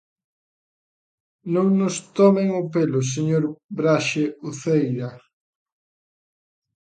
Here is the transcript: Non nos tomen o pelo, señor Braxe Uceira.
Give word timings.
Non 1.53 1.67
nos 1.79 1.95
tomen 2.17 2.47
o 2.61 2.63
pelo, 2.73 2.99
señor 3.13 3.43
Braxe 3.77 4.23
Uceira. 4.49 5.09